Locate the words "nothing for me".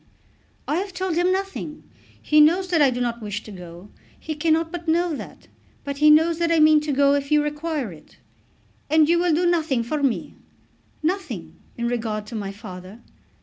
9.45-10.33